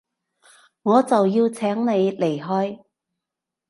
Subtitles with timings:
[0.81, 2.83] 我就要請你離開